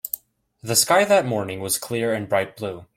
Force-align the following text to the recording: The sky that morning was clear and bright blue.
The 0.63 0.75
sky 0.75 1.05
that 1.05 1.27
morning 1.27 1.59
was 1.59 1.77
clear 1.77 2.11
and 2.11 2.27
bright 2.27 2.57
blue. 2.57 2.87